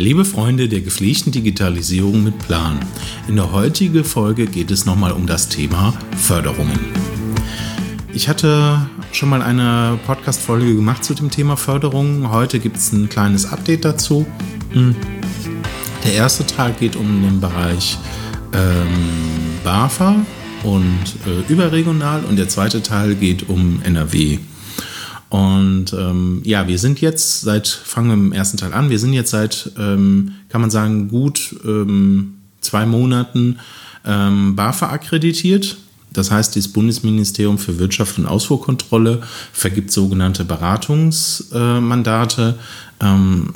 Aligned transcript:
Liebe 0.00 0.24
Freunde 0.24 0.66
der 0.66 0.80
gepflegten 0.80 1.30
Digitalisierung 1.30 2.24
mit 2.24 2.38
Plan, 2.38 2.80
in 3.28 3.36
der 3.36 3.52
heutigen 3.52 4.02
Folge 4.02 4.46
geht 4.46 4.70
es 4.70 4.86
nochmal 4.86 5.12
um 5.12 5.26
das 5.26 5.50
Thema 5.50 5.92
Förderungen. 6.16 6.80
Ich 8.14 8.26
hatte 8.26 8.80
schon 9.12 9.28
mal 9.28 9.42
eine 9.42 9.98
Podcast-Folge 10.06 10.74
gemacht 10.74 11.04
zu 11.04 11.12
dem 11.12 11.30
Thema 11.30 11.58
Förderungen. 11.58 12.30
Heute 12.30 12.60
gibt 12.60 12.78
es 12.78 12.90
ein 12.92 13.10
kleines 13.10 13.44
Update 13.44 13.84
dazu. 13.84 14.24
Hm. 14.72 14.96
Der 16.06 16.14
erste 16.14 16.46
Teil 16.46 16.74
geht 16.80 16.96
um 16.96 17.20
den 17.20 17.38
Bereich 17.38 17.98
ähm, 18.54 18.88
BAFA 19.64 20.16
und 20.62 21.04
äh, 21.26 21.52
überregional 21.52 22.24
und 22.24 22.36
der 22.36 22.48
zweite 22.48 22.82
Teil 22.82 23.16
geht 23.16 23.50
um 23.50 23.82
NRW. 23.82 24.38
Und 25.30 25.92
ähm, 25.92 26.42
ja, 26.44 26.66
wir 26.66 26.78
sind 26.78 27.00
jetzt 27.00 27.42
seit, 27.42 27.68
fangen 27.68 28.08
wir 28.08 28.14
im 28.14 28.32
ersten 28.32 28.56
Teil 28.56 28.74
an, 28.74 28.90
wir 28.90 28.98
sind 28.98 29.12
jetzt 29.12 29.30
seit, 29.30 29.70
ähm, 29.78 30.32
kann 30.48 30.60
man 30.60 30.70
sagen, 30.70 31.08
gut 31.08 31.54
ähm, 31.64 32.34
zwei 32.60 32.84
Monaten 32.84 33.60
ähm, 34.04 34.56
BAFA 34.56 34.90
akkreditiert. 34.90 35.76
Das 36.12 36.32
heißt, 36.32 36.56
das 36.56 36.68
Bundesministerium 36.68 37.58
für 37.58 37.78
Wirtschaft 37.78 38.18
und 38.18 38.26
Ausfuhrkontrolle 38.26 39.22
vergibt 39.52 39.92
sogenannte 39.92 40.44
Beratungsmandate. 40.44 42.56
Ähm, 43.00 43.52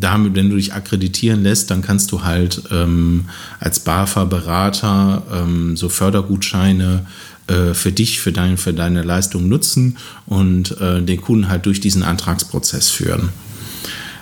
damit, 0.00 0.34
wenn 0.34 0.50
du 0.50 0.56
dich 0.56 0.74
akkreditieren 0.74 1.44
lässt, 1.44 1.70
dann 1.70 1.82
kannst 1.82 2.10
du 2.10 2.24
halt 2.24 2.64
ähm, 2.72 3.26
als 3.60 3.78
BAFA-Berater 3.80 5.22
ähm, 5.32 5.76
so 5.76 5.88
Fördergutscheine 5.88 7.06
äh, 7.46 7.74
für 7.74 7.92
dich, 7.92 8.20
für, 8.20 8.32
dein, 8.32 8.56
für 8.56 8.72
deine 8.72 9.02
Leistung 9.02 9.48
nutzen 9.48 9.98
und 10.26 10.80
äh, 10.80 11.02
den 11.02 11.20
Kunden 11.20 11.48
halt 11.48 11.66
durch 11.66 11.80
diesen 11.80 12.02
Antragsprozess 12.02 12.90
führen. 12.90 13.30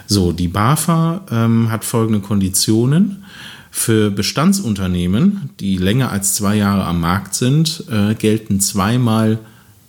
So, 0.07 0.33
die 0.33 0.49
BAFA 0.49 1.23
ähm, 1.31 1.71
hat 1.71 1.85
folgende 1.85 2.21
Konditionen. 2.21 3.25
Für 3.71 4.11
Bestandsunternehmen, 4.11 5.51
die 5.59 5.79
länger 5.79 6.11
als 6.13 6.35
zwei 6.35 6.57
Jahre 6.57 6.85
am 6.85 7.01
Markt 7.01 7.35
sind, 7.35 7.85
äh, 7.91 8.15
gelten 8.15 8.61
zweimal 8.61 9.39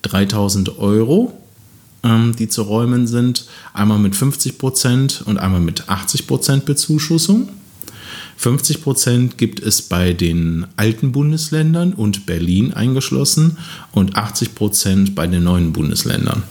3000 0.04 0.78
Euro, 0.78 1.38
ähm, 2.04 2.34
die 2.38 2.48
zu 2.48 2.62
räumen 2.62 3.08
sind. 3.08 3.48
Einmal 3.74 4.00
mit 4.00 4.16
50 4.16 4.58
Prozent 4.58 5.24
und 5.26 5.38
einmal 5.38 5.60
mit 5.60 5.90
80 5.90 6.28
Prozent 6.28 6.66
Bezuschussung. 6.66 7.50
50 8.38 8.82
Prozent 8.82 9.38
gibt 9.38 9.60
es 9.60 9.82
bei 9.82 10.14
den 10.14 10.66
alten 10.76 11.12
Bundesländern 11.12 11.94
und 11.94 12.26
Berlin 12.26 12.74
eingeschlossen 12.74 13.58
und 13.92 14.16
80 14.16 14.56
Prozent 14.56 15.16
bei 15.16 15.28
den 15.28 15.44
neuen 15.44 15.74
Bundesländern. 15.74 16.44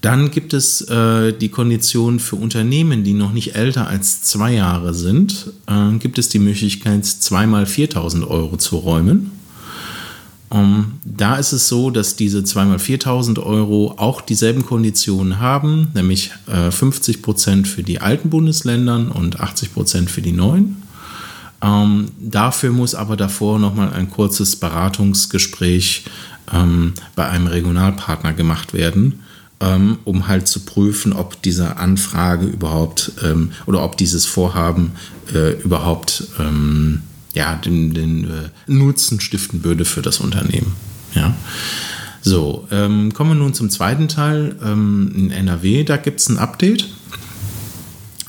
Dann 0.00 0.30
gibt 0.30 0.54
es 0.54 0.80
äh, 0.82 1.32
die 1.32 1.50
Kondition 1.50 2.20
für 2.20 2.36
Unternehmen, 2.36 3.04
die 3.04 3.12
noch 3.12 3.32
nicht 3.32 3.54
älter 3.54 3.86
als 3.86 4.22
zwei 4.22 4.54
Jahre 4.54 4.94
sind, 4.94 5.52
äh, 5.66 5.98
gibt 5.98 6.18
es 6.18 6.30
die 6.30 6.38
Möglichkeit, 6.38 7.04
zweimal 7.04 7.66
4000 7.66 8.26
Euro 8.26 8.56
zu 8.56 8.76
räumen. 8.76 9.32
Um, 10.52 10.58
ähm, 10.58 10.92
da 11.04 11.36
ist 11.36 11.52
es 11.52 11.68
so, 11.68 11.90
dass 11.90 12.16
diese 12.16 12.40
2x4.000 12.40 13.40
Euro 13.40 13.94
auch 13.96 14.20
dieselben 14.20 14.66
Konditionen 14.66 15.38
haben, 15.38 15.92
nämlich 15.94 16.32
äh, 16.48 16.72
50 16.72 17.22
Prozent 17.22 17.68
für 17.68 17.84
die 17.84 18.00
alten 18.00 18.30
Bundesländer 18.30 19.14
und 19.14 19.38
80 19.38 19.72
Prozent 19.72 20.10
für 20.10 20.22
die 20.22 20.32
neuen. 20.32 20.82
Ähm, 21.62 22.08
dafür 22.18 22.72
muss 22.72 22.94
aber 22.94 23.16
davor 23.16 23.58
nochmal 23.58 23.92
ein 23.92 24.10
kurzes 24.10 24.56
Beratungsgespräch 24.56 26.04
ähm, 26.52 26.94
bei 27.14 27.28
einem 27.28 27.46
Regionalpartner 27.46 28.32
gemacht 28.32 28.72
werden, 28.72 29.20
ähm, 29.60 29.98
um 30.04 30.26
halt 30.26 30.48
zu 30.48 30.60
prüfen, 30.60 31.12
ob 31.12 31.40
diese 31.42 31.76
Anfrage 31.76 32.46
überhaupt 32.46 33.12
ähm, 33.22 33.52
oder 33.66 33.84
ob 33.84 33.96
dieses 33.96 34.26
Vorhaben 34.26 34.92
äh, 35.32 35.52
überhaupt 35.62 36.24
ähm, 36.38 37.02
ja, 37.34 37.54
den, 37.56 37.94
den 37.94 38.24
äh, 38.24 38.48
Nutzen 38.66 39.20
stiften 39.20 39.64
würde 39.64 39.84
für 39.84 40.02
das 40.02 40.20
Unternehmen. 40.20 40.72
Ja. 41.14 41.34
So, 42.22 42.66
ähm, 42.70 43.14
kommen 43.14 43.30
wir 43.30 43.34
nun 43.34 43.54
zum 43.54 43.70
zweiten 43.70 44.08
Teil. 44.08 44.56
Ähm, 44.62 45.12
in 45.16 45.30
NRW, 45.30 45.84
da 45.84 45.96
gibt 45.96 46.20
es 46.20 46.28
ein 46.28 46.38
Update. 46.38 46.88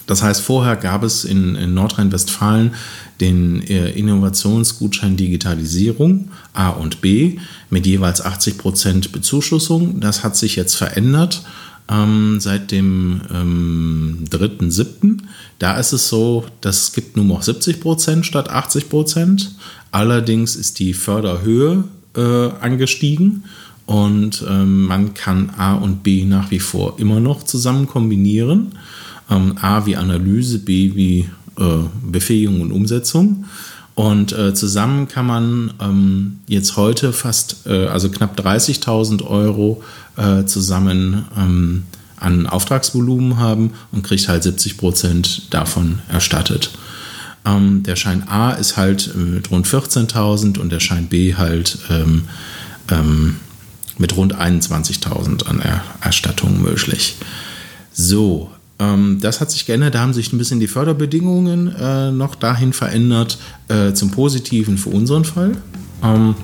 Das 0.08 0.24
heißt, 0.24 0.42
vorher 0.42 0.76
gab 0.76 1.04
es 1.04 1.24
in, 1.24 1.56
in 1.56 1.74
Nordrhein-Westfalen 1.74 2.74
den 3.22 3.62
äh, 3.68 3.92
Innovationsgutschein 3.92 5.16
Digitalisierung 5.16 6.32
A 6.54 6.70
und 6.70 7.02
B 7.02 7.38
mit 7.70 7.86
jeweils 7.86 8.24
80% 8.24 9.12
Bezuschussung. 9.12 10.00
Das 10.00 10.24
hat 10.24 10.36
sich 10.36 10.56
jetzt 10.56 10.76
verändert 10.76 11.44
ähm, 11.90 12.40
seit 12.40 12.72
dem 12.72 13.22
ähm, 13.34 14.26
3.7. 14.30 15.20
Da 15.60 15.78
ist 15.78 15.94
es 15.94 16.08
so, 16.10 16.46
dass 16.62 16.84
es 16.84 16.94
gibt 16.94 17.16
nur 17.16 17.26
noch 17.26 17.44
70 17.44 17.80
Prozent 17.80 18.26
statt 18.26 18.50
80 18.50 18.90
Prozent. 18.90 19.56
Allerdings 19.92 20.56
ist 20.56 20.80
die 20.80 20.94
Förderhöhe 20.94 21.84
äh, 22.16 22.50
angestiegen 22.62 23.44
und 23.86 24.46
ähm, 24.48 24.86
man 24.86 25.14
kann 25.14 25.52
A 25.58 25.74
und 25.74 26.04
B 26.04 26.24
nach 26.24 26.52
wie 26.52 26.60
vor 26.60 26.98
immer 26.98 27.20
noch 27.20 27.44
zusammen 27.44 27.88
kombinieren. 27.88 28.74
Ähm, 29.30 29.56
A 29.60 29.86
wie 29.86 29.98
Analyse, 29.98 30.60
B 30.60 30.92
wie 30.96 31.30
äh, 31.58 31.64
Befähigung 32.02 32.62
und 32.62 32.72
Umsetzung. 32.72 33.46
Und 34.02 34.32
äh, 34.32 34.56
zusammen 34.56 35.08
kann 35.08 35.28
man 35.28 35.74
ähm, 35.80 36.40
jetzt 36.48 36.76
heute 36.76 37.14
fast, 37.14 37.68
äh, 37.68 37.86
also 37.86 38.10
knapp 38.10 38.36
30.000 38.36 39.24
Euro 39.28 39.84
äh, 40.18 40.44
zusammen 40.46 41.26
ähm, 41.38 41.84
an 42.18 42.48
Auftragsvolumen 42.48 43.38
haben 43.38 43.74
und 43.92 44.02
kriegt 44.02 44.28
halt 44.28 44.42
70 44.42 44.78
Prozent 44.78 45.54
davon 45.54 46.00
erstattet. 46.10 46.72
Ähm, 47.46 47.84
der 47.84 47.96
Schein 47.96 48.28
A 48.28 48.54
ist 48.54 48.76
halt 48.76 49.16
mit 49.16 49.52
rund 49.52 49.68
14.000 49.68 50.58
und 50.58 50.72
der 50.72 50.80
Schein 50.80 51.06
B 51.06 51.36
halt 51.36 51.78
ähm, 51.92 52.24
ähm, 52.90 53.36
mit 54.00 54.18
rund 54.18 54.36
21.000 54.36 55.46
an 55.46 55.62
er 55.62 55.84
Erstattung 56.02 56.60
möglich. 56.60 57.18
So, 57.94 58.50
das 59.20 59.42
hat 59.42 59.52
sich 59.52 59.66
geändert. 59.66 59.96
Da 59.96 60.00
haben 60.00 60.14
sich 60.14 60.34
ein 60.34 60.38
bisschen 60.38 60.60
die 60.60 60.68
Förderbedingungen 60.68 61.76
äh, 61.76 62.12
noch 62.12 62.36
dahin 62.36 62.74
verändert 62.74 63.38
äh, 63.68 63.94
zum 63.94 64.12
Positiven 64.12 64.78
für 64.78 64.90
unseren 64.90 65.26
Fall. 65.26 65.52
Ähm, 66.04 66.36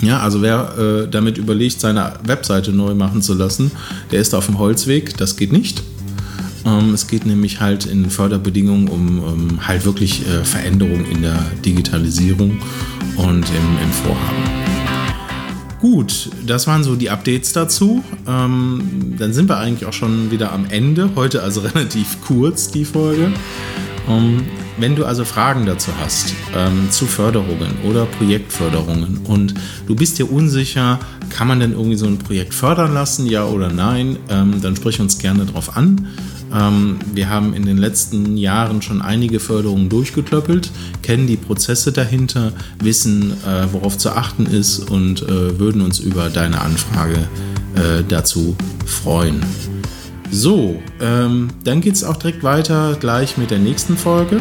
ja, 0.00 0.20
also 0.20 0.42
wer 0.42 0.78
äh, 0.78 1.08
damit 1.08 1.38
überlegt, 1.38 1.80
seine 1.80 2.14
Webseite 2.24 2.72
neu 2.72 2.94
machen 2.94 3.20
zu 3.20 3.34
lassen, 3.34 3.72
der 4.12 4.20
ist 4.20 4.34
auf 4.34 4.46
dem 4.46 4.58
Holzweg. 4.58 5.16
Das 5.16 5.36
geht 5.36 5.52
nicht. 5.52 5.82
Ähm, 6.64 6.94
es 6.94 7.06
geht 7.06 7.26
nämlich 7.26 7.60
halt 7.60 7.86
in 7.86 8.10
Förderbedingungen 8.10 8.88
um, 8.88 9.18
um 9.18 9.66
halt 9.66 9.84
wirklich 9.84 10.26
äh, 10.26 10.44
Veränderungen 10.44 11.06
in 11.06 11.22
der 11.22 11.44
Digitalisierung 11.64 12.58
und 13.16 13.44
im, 13.48 13.82
im 13.82 13.92
Vorhaben. 14.04 14.97
Gut, 15.80 16.30
das 16.44 16.66
waren 16.66 16.82
so 16.82 16.96
die 16.96 17.08
Updates 17.08 17.52
dazu. 17.52 18.02
Ähm, 18.26 19.14
dann 19.16 19.32
sind 19.32 19.48
wir 19.48 19.58
eigentlich 19.58 19.86
auch 19.88 19.92
schon 19.92 20.30
wieder 20.32 20.52
am 20.52 20.66
Ende. 20.68 21.10
Heute 21.14 21.42
also 21.42 21.60
relativ 21.74 22.20
kurz 22.26 22.70
die 22.70 22.84
Folge. 22.84 23.32
Ähm, 24.08 24.42
wenn 24.78 24.96
du 24.96 25.04
also 25.04 25.24
Fragen 25.24 25.66
dazu 25.66 25.90
hast, 26.00 26.34
ähm, 26.56 26.88
zu 26.90 27.06
Förderungen 27.06 27.70
oder 27.84 28.06
Projektförderungen 28.06 29.18
und 29.24 29.54
du 29.86 29.94
bist 29.94 30.18
dir 30.18 30.30
unsicher, 30.30 30.98
kann 31.30 31.48
man 31.48 31.60
denn 31.60 31.72
irgendwie 31.72 31.96
so 31.96 32.06
ein 32.06 32.18
Projekt 32.18 32.54
fördern 32.54 32.94
lassen, 32.94 33.26
ja 33.26 33.44
oder 33.44 33.70
nein, 33.72 34.16
ähm, 34.28 34.60
dann 34.62 34.76
sprich 34.76 35.00
uns 35.00 35.18
gerne 35.18 35.46
darauf 35.46 35.76
an. 35.76 36.08
Ähm, 36.52 36.98
wir 37.12 37.28
haben 37.28 37.54
in 37.54 37.64
den 37.64 37.78
letzten 37.78 38.36
Jahren 38.36 38.82
schon 38.82 39.02
einige 39.02 39.40
Förderungen 39.40 39.88
durchgeklöppelt, 39.88 40.70
kennen 41.02 41.26
die 41.26 41.36
Prozesse 41.36 41.92
dahinter, 41.92 42.52
wissen, 42.82 43.32
äh, 43.32 43.66
worauf 43.72 43.98
zu 43.98 44.10
achten 44.10 44.46
ist 44.46 44.90
und 44.90 45.22
äh, 45.22 45.58
würden 45.58 45.82
uns 45.82 45.98
über 45.98 46.30
deine 46.30 46.60
Anfrage 46.60 47.28
äh, 47.74 48.02
dazu 48.08 48.56
freuen. 48.86 49.42
So, 50.30 50.80
ähm, 51.00 51.48
dann 51.64 51.80
geht 51.80 51.94
es 51.94 52.04
auch 52.04 52.16
direkt 52.16 52.42
weiter 52.42 52.96
gleich 53.00 53.38
mit 53.38 53.50
der 53.50 53.58
nächsten 53.58 53.96
Folge, 53.96 54.40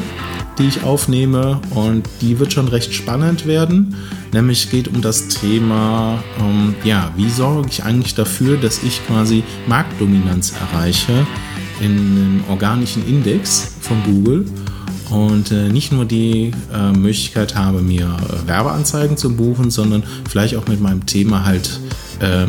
die 0.58 0.68
ich 0.68 0.84
aufnehme 0.84 1.62
und 1.70 2.04
die 2.20 2.40
wird 2.40 2.52
schon 2.52 2.68
recht 2.68 2.94
spannend 2.94 3.46
werden. 3.46 3.96
Nämlich 4.34 4.70
geht 4.70 4.90
um 4.90 5.02
das 5.02 5.30
Thema, 5.30 6.22
ähm, 6.40 6.76
ja, 6.84 7.14
wie 7.16 7.30
sorge 7.30 7.70
ich 7.70 7.84
eigentlich 7.84 8.16
dafür, 8.16 8.58
dass 8.58 8.84
ich 8.84 9.06
quasi 9.08 9.44
Marktdominanz 9.68 10.54
erreiche 10.60 11.26
in 11.80 11.92
einem 11.92 12.44
organischen 12.50 13.08
Index 13.08 13.76
von 13.82 14.04
Google 14.04 14.46
und 15.10 15.52
äh, 15.52 15.70
nicht 15.70 15.92
nur 15.92 16.06
die 16.06 16.52
äh, 16.74 16.92
Möglichkeit 16.92 17.56
habe, 17.56 17.82
mir 17.82 18.06
äh, 18.06 18.48
Werbeanzeigen 18.48 19.18
zu 19.18 19.36
buchen, 19.36 19.72
sondern 19.72 20.04
vielleicht 20.30 20.56
auch 20.56 20.68
mit 20.68 20.82
meinem 20.82 21.06
Thema 21.06 21.46
halt 21.46 21.80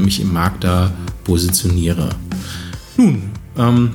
mich 0.00 0.22
im 0.22 0.32
Markt 0.32 0.64
da 0.64 0.90
positioniere. 1.24 2.08
Nun, 2.96 3.24
ähm, 3.58 3.90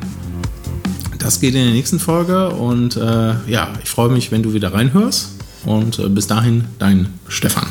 das 1.18 1.40
geht 1.40 1.56
in 1.56 1.64
der 1.64 1.74
nächsten 1.74 1.98
Folge 1.98 2.50
und 2.50 2.96
ja, 2.96 3.70
ich 3.84 3.90
freue 3.90 4.10
mich, 4.10 4.32
wenn 4.32 4.44
du 4.44 4.54
wieder 4.54 4.72
reinhörst. 4.72 5.30
Und 5.66 6.14
bis 6.14 6.28
dahin, 6.28 6.66
dein 6.78 7.08
Stefan. 7.28 7.66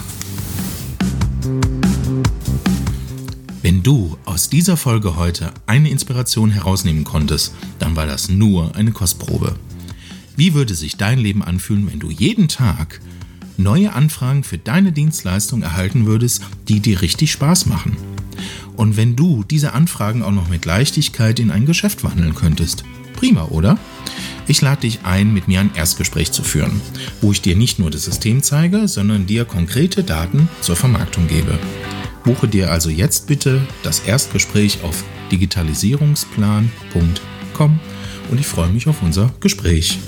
Wenn 3.83 3.95
du 3.95 4.17
aus 4.27 4.49
dieser 4.49 4.77
Folge 4.77 5.17
heute 5.17 5.53
eine 5.67 5.91
Inspiration 5.91 6.53
herausnehmen 6.53 7.03
konntest, 7.03 7.53
dann 7.81 7.97
war 7.97 8.07
das 8.07 8.29
nur 8.29 8.77
eine 8.77 8.93
Kostprobe. 8.93 9.57
Wie 10.37 10.55
würde 10.55 10.77
sich 10.77 10.99
dein 10.99 11.19
Leben 11.19 11.43
anfühlen, 11.43 11.91
wenn 11.91 11.99
du 11.99 12.09
jeden 12.09 12.47
Tag 12.47 13.01
neue 13.57 13.93
Anfragen 13.93 14.45
für 14.45 14.57
deine 14.57 14.93
Dienstleistung 14.93 15.63
erhalten 15.63 16.07
würdest, 16.07 16.43
die 16.69 16.79
dir 16.79 17.03
richtig 17.03 17.33
Spaß 17.33 17.67
machen? 17.67 17.97
Und 18.77 18.97
wenn 18.97 19.17
du 19.17 19.43
diese 19.43 19.73
Anfragen 19.73 20.23
auch 20.23 20.31
noch 20.31 20.49
mit 20.49 20.65
Leichtigkeit 20.65 21.41
in 21.41 21.51
ein 21.51 21.67
Geschäft 21.67 22.05
wandeln 22.05 22.37
könntest? 22.37 22.85
Prima, 23.17 23.47
oder? 23.47 23.79
Ich 24.47 24.61
lade 24.61 24.83
dich 24.83 25.01
ein, 25.03 25.35
mit 25.35 25.49
mir 25.49 25.59
ein 25.59 25.75
Erstgespräch 25.75 26.31
zu 26.31 26.45
führen, 26.45 26.81
wo 27.21 27.33
ich 27.33 27.43
dir 27.43 27.57
nicht 27.57 27.81
nur 27.81 27.91
das 27.91 28.05
System 28.05 28.45
zeige, 28.45 28.87
sondern 28.87 29.27
dir 29.27 29.45
konkrete 29.45 30.05
Daten 30.05 30.49
zur 30.61 30.77
Vermarktung 30.77 31.27
gebe. 31.27 31.59
Buche 32.25 32.49
dir 32.49 32.71
also 32.71 32.91
jetzt 32.91 33.27
bitte 33.27 33.61
das 33.83 34.01
Erstgespräch 34.01 34.83
auf 34.85 35.05
digitalisierungsplan.com 35.31 37.81
und 38.31 38.41
ich 38.41 38.47
freue 38.47 38.71
mich 38.71 38.89
auf 38.89 39.03
unser 39.03 39.31
Gespräch. 39.41 39.99